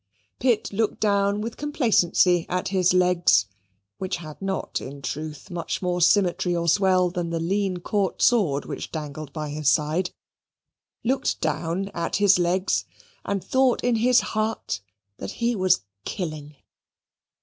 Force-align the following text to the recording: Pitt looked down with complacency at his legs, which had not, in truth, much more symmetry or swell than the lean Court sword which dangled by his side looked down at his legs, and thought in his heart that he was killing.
Pitt 0.39 0.73
looked 0.73 0.99
down 0.99 1.41
with 1.41 1.57
complacency 1.57 2.47
at 2.49 2.69
his 2.69 2.91
legs, 2.91 3.45
which 3.99 4.15
had 4.15 4.41
not, 4.41 4.81
in 4.81 4.99
truth, 5.03 5.51
much 5.51 5.79
more 5.83 6.01
symmetry 6.01 6.55
or 6.55 6.67
swell 6.67 7.11
than 7.11 7.29
the 7.29 7.39
lean 7.39 7.77
Court 7.77 8.19
sword 8.19 8.65
which 8.65 8.91
dangled 8.91 9.31
by 9.31 9.49
his 9.51 9.69
side 9.69 10.09
looked 11.03 11.39
down 11.39 11.89
at 11.89 12.15
his 12.15 12.39
legs, 12.39 12.85
and 13.25 13.43
thought 13.43 13.83
in 13.83 13.97
his 13.97 14.21
heart 14.33 14.81
that 15.17 15.33
he 15.33 15.55
was 15.55 15.81
killing. 16.03 16.55